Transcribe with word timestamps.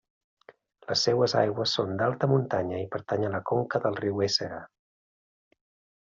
Les 0.91 1.01
seues 1.07 1.33
aigües 1.41 1.73
són 1.79 1.91
d'alta 1.99 2.29
muntanya 2.33 2.79
i 2.85 2.89
pertany 2.95 3.25
a 3.27 3.33
la 3.35 3.41
conca 3.53 3.81
del 3.87 3.99
riu 4.03 4.23
Éssera. 4.29 4.63